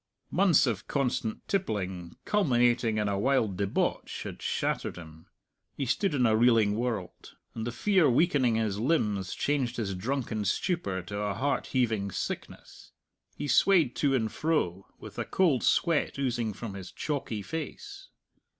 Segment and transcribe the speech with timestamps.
[0.31, 5.27] Months of constant tippling, culminating in a wild debauch, had shattered him.
[5.75, 7.35] He stood in a reeling world.
[7.53, 12.93] And the fear weakening his limbs changed his drunken stupor to a heart heaving sickness.
[13.35, 18.07] He swayed to and fro, with a cold sweat oozing from his chalky face.